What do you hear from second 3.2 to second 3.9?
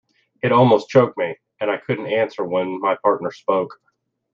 spoke.